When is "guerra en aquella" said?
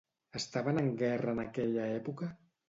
1.01-1.85